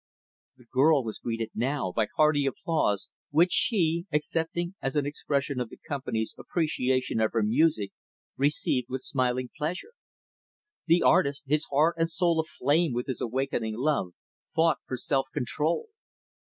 The 0.57 0.65
girl 0.65 1.03
was 1.03 1.19
greeted, 1.19 1.51
now, 1.53 1.91
by 1.91 2.07
hearty 2.17 2.47
applause 2.47 3.11
which 3.29 3.51
she, 3.51 4.07
accepting 4.11 4.73
as 4.81 4.95
an 4.95 5.05
expression 5.05 5.59
of 5.59 5.69
the 5.69 5.77
company's 5.77 6.33
appreciation 6.39 7.21
of 7.21 7.33
her 7.33 7.43
music, 7.43 7.91
received 8.35 8.89
with 8.89 9.01
smiling 9.03 9.51
pleasure. 9.55 9.93
The 10.87 11.03
artist, 11.03 11.43
his 11.45 11.65
heart 11.69 11.97
and 11.99 12.09
soul 12.09 12.39
aflame 12.39 12.93
with 12.93 13.05
his 13.05 13.21
awakening 13.21 13.75
love, 13.77 14.13
fought 14.55 14.79
for 14.87 14.97
self 14.97 15.27
control. 15.31 15.89